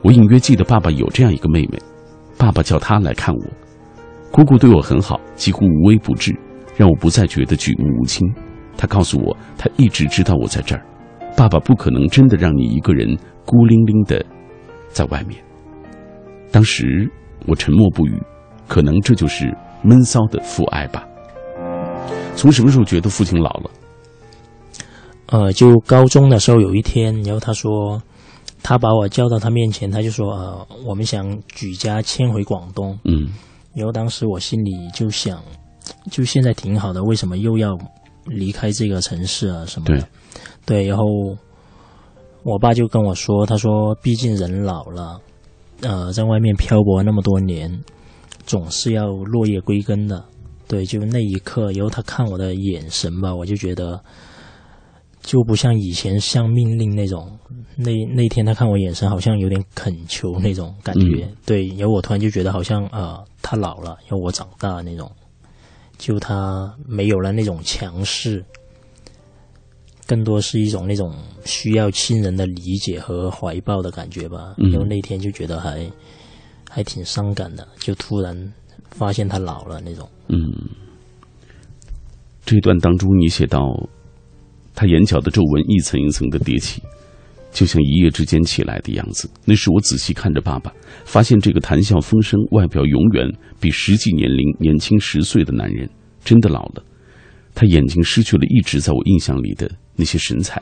[0.02, 1.78] 我隐约记得爸爸有这样一个妹妹，
[2.38, 3.44] 爸爸叫她来看我。
[4.32, 6.34] 姑姑对我很好，几乎无微不至，
[6.78, 8.28] 让我不再觉得举目无亲。
[8.78, 10.86] 她告诉我，她一直知道我在这儿，
[11.36, 14.26] 爸爸不可能真的让你一个人孤零零的
[14.90, 15.44] 在外面。
[16.52, 17.10] 当时
[17.46, 18.14] 我沉默不语，
[18.68, 21.06] 可能这就是闷骚的父爱吧。
[22.36, 23.72] 从什么时候觉得父亲老了？
[25.26, 28.02] 呃，就高中的时候有一天，然后他说，
[28.62, 32.98] 他把我叫到他面前，他就说，呃，我们想举家迁回广东。
[33.06, 33.30] 嗯，
[33.74, 35.42] 然后当时我心里就想，
[36.12, 37.78] 就现在挺好的，为什么又要
[38.26, 40.08] 离开这个城市啊什么的？
[40.66, 41.04] 对，然后
[42.44, 45.20] 我爸就跟我说，他说毕竟人老了，
[45.82, 47.82] 呃，在外面漂泊那么多年，
[48.46, 50.24] 总是要落叶归根的。
[50.68, 54.04] 对，就那一刻，然后他看我的眼神吧，我就觉得
[55.24, 57.39] 就不像以前像命令那种。
[57.82, 61.26] 那那天他看我眼神好像有点恳求那种感觉。
[61.46, 65.10] 对，然后我突然就觉得好像呃，他老了，要我长大那种，
[65.98, 68.44] 就他没有了那种强势，
[70.06, 71.16] 更多是一种那种
[71.46, 74.56] 需要亲人的理解和怀抱的感觉吧。
[74.58, 75.90] 然后那天就觉得还
[76.70, 78.54] 还挺伤感的，就突然。
[78.92, 80.10] 发现他老了那种。
[80.30, 80.36] 嗯，
[82.44, 83.62] 这段当中你写到，
[84.74, 86.82] 他眼角的皱纹一层一层的叠起，
[87.52, 89.30] 就像一夜之间起来的样子。
[89.46, 90.72] 那时我仔细看着爸爸，
[91.06, 95.90] 发现这个谈笑风生、外表永远比实际年龄年轻十岁的男人，
[96.24, 96.84] 真的老了。
[97.54, 100.62] 他眼睛失去了一直在我印象里的那些神采，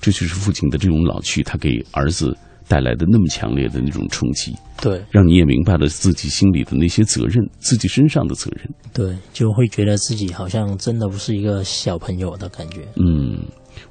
[0.00, 2.36] 这就是父亲的这种老去，他给儿子。
[2.66, 12.78] 带来的那么强烈的那种冲击，对，让你也明白了自己心里的那些责任，自己身上的责任，对，就会觉得自己好像真的不是一个小朋友的感觉。
[12.96, 13.38] 嗯，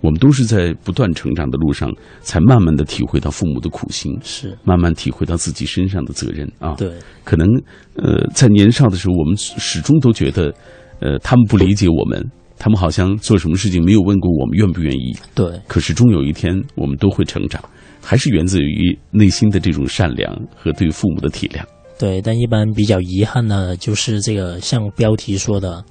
[0.01, 1.91] 我们都是在不断成长的路上，
[2.21, 6.75] 才慢慢的体会到父母的苦心，是慢慢体会到自己身上的责任啊。
[6.75, 6.91] 对，
[7.23, 7.47] 可能
[7.95, 10.53] 呃，在年少的时候，我们始终都觉得，
[10.99, 12.23] 呃，他们不理解我们，
[12.57, 15.15] 他们好像做什么事情没有问过我们愿不愿意。
[15.33, 17.63] 对，可是终有一天，我们都会成长。
[18.05, 21.63] 还是源自于内心的这种善良和对父母的体谅。
[21.97, 25.81] 对，但一般比较遗憾的，就是这个像标题说的，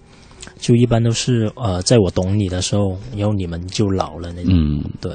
[0.59, 4.53] 就一般都是呃，在我懂你的时候，然后你们就老了那种。
[4.55, 5.13] 嗯，对，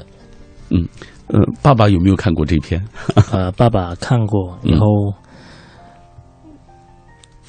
[0.70, 0.86] 嗯，
[1.28, 2.82] 呃，爸爸有没有看过这篇？
[3.32, 4.86] 呃，爸爸看过，然后。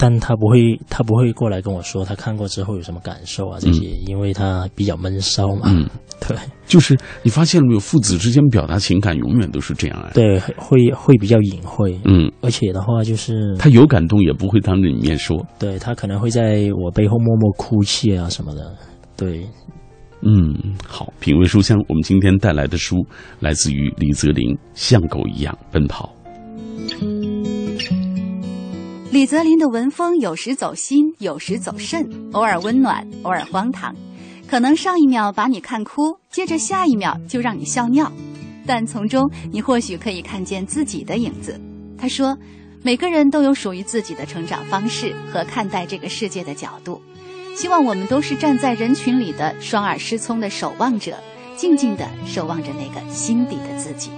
[0.01, 5.63] 但他不会，他不会过来跟我说他看过之后有什么感受啊这些，因为他比较闷骚嘛。
[5.65, 5.85] 嗯，
[6.25, 10.11] 对，就是你发现了没有，父子之间表达情感永远都是这样啊。
[10.13, 11.99] 对，会会比较隐晦。
[12.05, 15.45] 嗯，而且的话就是他有感动也不会当着你面说。
[15.59, 18.73] 对他可能会在我背后默默哭泣啊什么的。
[19.17, 19.45] 对，
[20.21, 20.55] 嗯，
[20.87, 23.05] 好，品味书香，我们今天带来的书
[23.41, 26.09] 来自于李泽林，《像狗一样奔跑》。
[29.11, 33.95] 李泽林的文风有时走心，有时走肾，偶尔温暖，偶尔荒唐，
[34.47, 38.11] 可能上一秒把你看哭，接着下一秒就让你笑尿，
[38.67, 41.59] 但从中你或许可以看见自己的影子。
[41.97, 42.37] 他说
[42.83, 47.01] ：“每个人都有属于自己的成长方式和看待这个世界的角度，
[47.55, 51.17] 希望我们都是站在人群里的双耳失聪的守望者，
[51.57, 54.11] 静静地守望着那个心底的自己，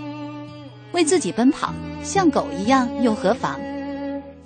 [0.91, 1.73] 为自己奔跑，
[2.03, 3.57] 像狗一样又何妨？”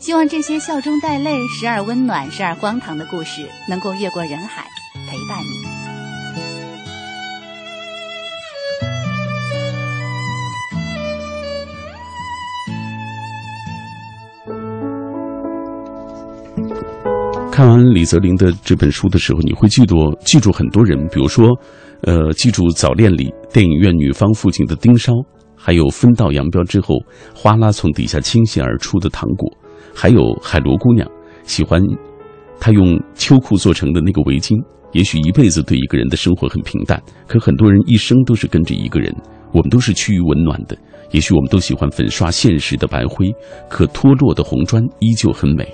[0.05, 4.63] 希望这些笑中带泪、时而温暖、时而荒唐的故事，能够越过人海，
[5.09, 5.65] 陪伴你。
[17.51, 21.47] 看完李泽林的这本书的时候，你会记住记住很多人，比如说，
[22.03, 25.11] 呃，记住《早恋》里电影院女方父亲的盯梢，
[25.55, 26.93] 还有分道扬镳之后
[27.33, 29.51] 哗啦从底下倾泻而出的糖果。
[29.95, 31.10] 还有海螺姑娘，
[31.43, 31.81] 喜欢
[32.60, 34.55] 她用秋裤做成的那个围巾。
[34.91, 39.13] 也许一辈子对一个人的生活很平淡，可很多人一生都是跟着一个人。
[39.51, 40.77] 我们都是趋于温暖的。
[41.12, 43.27] 也许我们都喜欢粉刷现实的白灰，
[43.69, 45.67] 可脱落的红砖依旧很美。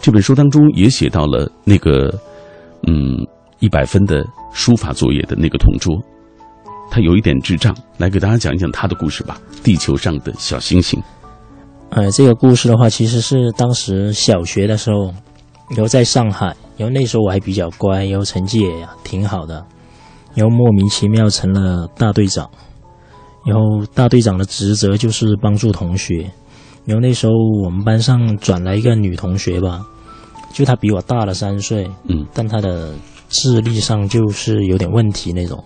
[0.00, 2.12] 这本书当中也写到了那个，
[2.86, 3.16] 嗯，
[3.58, 5.96] 一百分的书法作业的那个同桌，
[6.90, 7.74] 他有一点智障。
[7.98, 11.00] 来给大家讲一讲他的故事吧，《地球上的小星星》。
[11.94, 15.14] 呃，这个故事的话，其实是当时小学的时候，
[15.70, 18.68] 然后在上海，然后那时候我还比较乖，然后成绩也
[19.04, 19.64] 挺好的，
[20.34, 22.50] 然后莫名其妙成了大队长，
[23.46, 26.28] 然后大队长的职责就是帮助同学，
[26.84, 29.86] 然后那时候我们班上转来一个女同学吧，
[30.52, 32.92] 就她比我大了三岁，嗯，但她的
[33.28, 35.62] 智力上就是有点问题那种，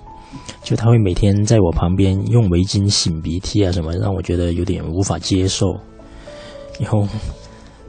[0.63, 5.65] 就她会每天在我旁边用围巾擤鼻涕啊什么，让我觉得有点无法接受。
[6.79, 7.07] 以后，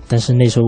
[0.07, 0.65] 但是那时候，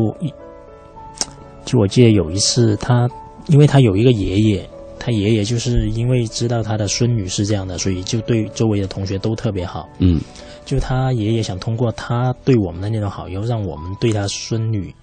[1.65, 3.09] 就我记得有一次，他
[3.47, 9.89] 因为他有一个爷爷，他爷爷就是因为知道他的孙女是这样的，所以就对周围的同学都特别好。
[9.99, 10.21] 嗯，
[10.65, 14.93] 就他爷爷想通过他对我们的那种好，然后让我们对他孙女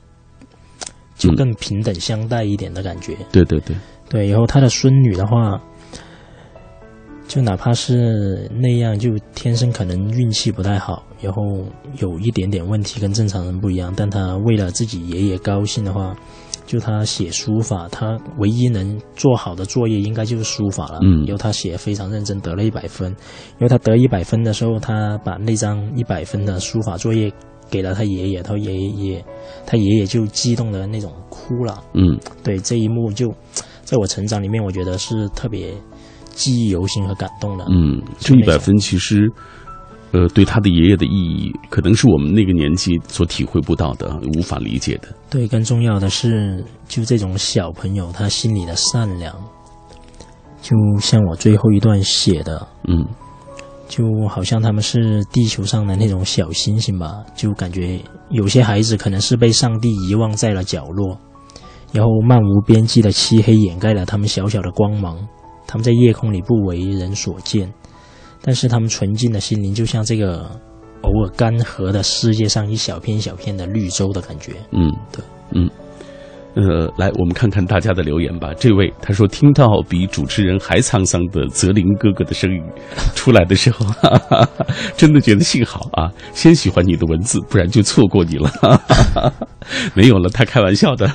[1.16, 3.16] 就更平等相待一点的感觉。
[3.32, 3.76] 对对对，
[4.08, 4.28] 对。
[4.28, 5.60] 然后他的孙女的话。
[7.28, 11.42] 就哪怕是那样，就天生可能运气不太好，然后
[11.98, 13.92] 有一点点问题，跟正常人不一样。
[13.94, 16.16] 但他为了自己爷爷高兴的话，
[16.66, 21.00] 就他写书法，他唯一能做好的作业应该就是书法了。
[21.02, 23.10] 嗯然后他写非常认真，得了一百分。
[23.10, 27.30] 因为他得一百分的时候，他把那张一百分的书法作业
[27.68, 29.22] 给了他爷爷，他爷爷
[29.66, 31.84] 他爷爷就激动的那种哭了。
[31.92, 33.30] 嗯对这一幕就
[33.84, 35.74] 在我成长里面，我觉得是特别
[36.38, 37.64] 记忆犹新和感动的。
[37.68, 39.28] 嗯，这一百分其实，
[40.12, 45.08] 呃，对他的爷爷的意义，可能是我们那个年纪所体会不到的，无法理解的。
[45.28, 49.34] 对，更重要的是，就这种小朋友他心里的善良，
[50.62, 53.04] 就像我最后一段写的，嗯
[53.88, 61.18] 就好像他们是地球上的那种小星星吧，就感觉有些孩子可能是被上帝遗忘在了角落，
[61.90, 65.16] 然后漫无边际的漆黑掩盖了他们小小的光芒，
[65.68, 67.72] 他们在夜空里不为人所见，
[68.42, 70.50] 但是他们纯净的心灵就像这个
[71.02, 74.54] 偶尔干涸的世界上一小片一小片的绿洲的感觉。
[74.72, 75.70] 嗯，对，嗯。
[76.58, 78.52] 呃，来，我们看看大家的留言吧。
[78.58, 82.60] 这位他说，听到比主持人还沧桑的泽林哥哥的声音
[83.14, 88.48] 出来的时候，哈哈哈，真的觉得幸好啊，先喜欢你的文字，不然就错过你了。
[88.48, 89.32] 哈哈哈
[89.94, 91.08] 没有了，他开玩笑的。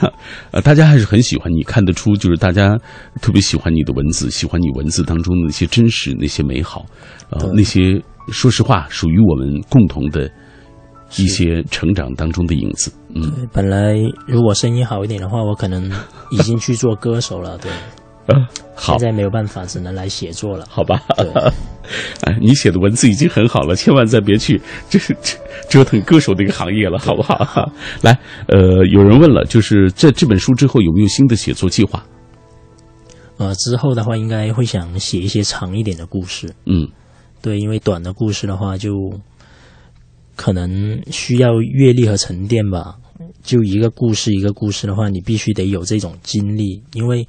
[0.52, 2.78] 呃，大家还是很喜欢你，看得出就是大家
[3.22, 6.86] 特别喜欢你的文字，喜欢你文字当中的那些真实、那些美好，
[7.32, 10.32] 呃，那些说实话属于我们共同的
[11.18, 12.92] 一些成长当中的影子。
[13.14, 13.30] 嗯。
[13.32, 13.96] 对本来
[14.28, 15.92] 如果声音好一点的话，我可能
[16.32, 17.58] 已经去做歌手了。
[17.58, 17.72] 对，
[18.28, 20.66] 呃， 好现，在没有办法，只能来写作了。
[20.70, 21.02] 好吧。
[22.24, 25.38] 哎，你写的文字已经很好了，千万再别去这这
[25.70, 27.70] 折腾歌手这个行业了，好不好？
[28.02, 32.02] 来，呃，有人问了，就是在这本书之后有没有新的写作计划？
[33.38, 36.54] 呃，之后的话应该会想写一些长一点的故事。
[36.66, 36.88] 嗯
[37.42, 38.92] 对，因为短的故事的话，就
[40.36, 42.96] 可能需要阅历和沉淀吧。
[43.44, 46.82] 就一个故事一个故事的话，你必须得有这种经历。
[46.94, 47.28] 因为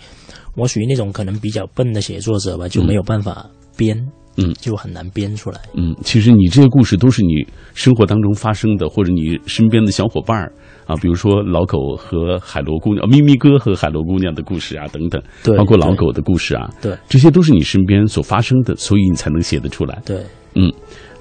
[0.55, 3.99] 我属于那种可能比较笨的写作者吧，就没有办法编，
[4.37, 5.61] 嗯就很难编出来。
[5.75, 7.45] 嗯，其实你这些故事都是你
[7.75, 10.53] 生活当中发生的，或者你身边的小伙伴儿
[10.87, 20.01] 啊，比如说老狗和海螺姑娘、咪咪哥和海螺姑娘的故事啊，等等，对包括老狗的故事啊，对这些都是你身边所发生的，所以你才能写得出来。
[20.07, 20.23] 对，
[20.55, 20.73] 嗯，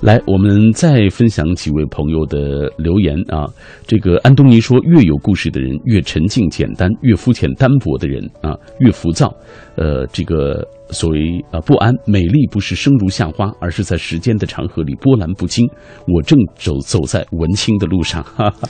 [0.03, 3.47] 来，我们再分享几位朋友的留言啊。
[3.87, 9.33] 这个安东尼说，越有故事的人越沉静简单，越肤浅单薄的人啊越浮躁。
[9.77, 15.65] 呃，这个所谓啊不安，美丽不是生如夏花，而是在时间的长河里波澜不惊。
[16.05, 18.69] 我正走走在文青的路上，哈哈。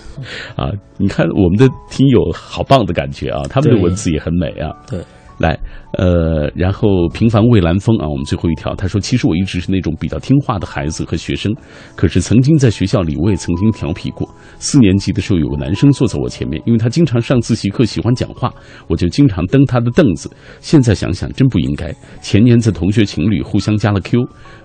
[0.56, 4.70] 啊，你看我们的听友好棒的感觉啊，他们的文字也很美啊。
[4.88, 5.00] 对，
[5.40, 5.60] 来，
[5.98, 11.52] 呃，然后平凡蔚蓝风啊，我们最后一条，他说，其实我一直是那种比较听话的孩子和学生，
[11.96, 14.30] 可是曾经在学校里，我也曾经调皮过。
[14.60, 18.54] 四年级的时候，有个男生坐在我前面，因为他经常上自习课喜欢讲话，
[18.88, 20.30] 我就经常蹬他的凳子。
[20.60, 21.94] 现在想想，真不应该。
[22.22, 24.20] 前年在同学情侣互相加了 Q，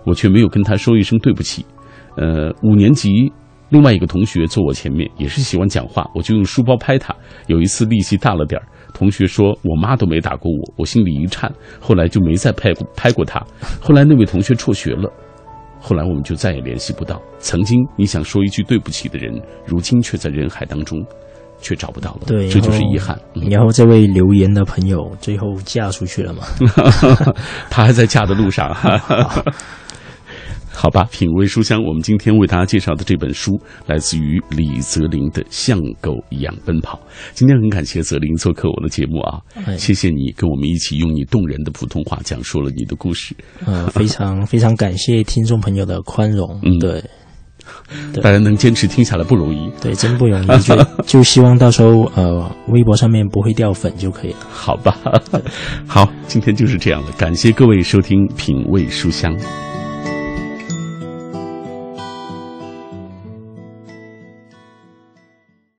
[0.04, 1.64] 我却没有跟他说一声对不起。
[2.16, 3.32] 呃，五年级
[3.70, 7.14] 另外一个同学坐我前面，也是喜欢讲话，我就用书包拍他。
[7.46, 13.44] 有一次力气大了点儿，同学说我妈都没打过我，我心里一颤，后来就没再拍过拍过他。
[13.80, 15.12] 后来那位同学辍学了，
[15.80, 17.20] 后来我们就再也联系不到。
[17.38, 21.04] 曾经你想说一句对不起的人，如今却在人海当中，
[21.60, 22.20] 却找不到了。
[22.26, 23.18] 对，这就是遗憾。
[23.34, 26.44] 嗯然后这位留言的朋友最后嫁出去了嘛？
[27.70, 28.74] 他还在嫁的路上。
[30.80, 36.96] 好吧，品味书香，我们今天为大家介绍的这本书来自于李泽林的《像狗一样奔跑》。
[37.34, 43.34] 今天很感谢泽林做客我的节目啊，哎谢谢你跟我们一起用你动人的普通话讲述了你的故事。
[43.66, 46.60] 呃，非常 非常感谢听众朋友的宽容。
[46.62, 47.02] 嗯对
[48.12, 54.46] 对大家能坚持听下来不容易，对，真不容易，就 就希望到时候呃微博上面不会掉粉就可以了。
[54.48, 54.96] 好吧？
[55.88, 59.36] 好，今天就是这样了，感谢各位收听品味书香。